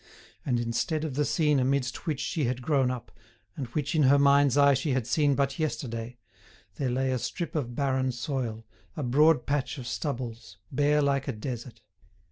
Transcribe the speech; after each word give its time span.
And 0.43 0.59
instead 0.59 1.03
of 1.03 1.13
the 1.13 1.25
scene 1.25 1.59
amidst 1.59 2.07
which 2.07 2.19
she 2.19 2.45
had 2.45 2.63
grown 2.63 2.89
up, 2.89 3.11
and 3.55 3.67
which 3.67 3.93
in 3.93 4.01
her 4.09 4.17
mind's 4.17 4.57
eye 4.57 4.73
she 4.73 4.93
had 4.93 5.05
seen 5.05 5.35
but 5.35 5.59
yesterday, 5.59 6.17
there 6.77 6.89
lay 6.89 7.11
a 7.11 7.19
strip 7.19 7.53
of 7.53 7.75
barren 7.75 8.11
soil, 8.11 8.65
a 8.97 9.03
broad 9.03 9.45
patch 9.45 9.77
of 9.77 9.85
stubbles, 9.85 10.57
bare 10.71 11.03
like 11.03 11.27
a 11.27 11.31
desert. 11.33 11.81